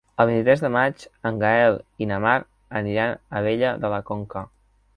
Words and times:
El 0.23 0.27
vint-i-tres 0.27 0.61
de 0.63 0.71
maig 0.75 1.03
en 1.31 1.37
Gaël 1.43 1.77
i 2.05 2.09
na 2.13 2.19
Mar 2.25 2.35
aniran 2.81 3.15
a 3.19 3.39
Abella 3.43 3.77
de 3.85 3.93
la 3.97 4.05
Conca. 4.13 4.47